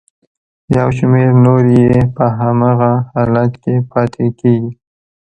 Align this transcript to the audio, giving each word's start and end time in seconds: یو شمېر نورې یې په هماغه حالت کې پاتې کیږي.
یو 0.77 0.89
شمېر 0.97 1.29
نورې 1.45 1.77
یې 1.87 1.97
په 2.15 2.25
هماغه 2.39 2.91
حالت 3.11 3.51
کې 3.63 3.75
پاتې 3.91 4.25
کیږي. 4.39 4.71